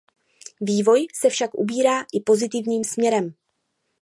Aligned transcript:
Vývoj 0.61 1.07
se 1.13 1.29
však 1.29 1.53
ubírá 1.55 2.05
i 2.13 2.19
pozitivním 2.19 2.83
směrem. 2.83 3.33